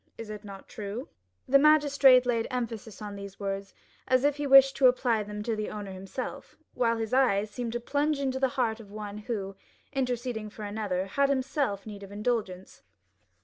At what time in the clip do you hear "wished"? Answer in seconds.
4.47-4.75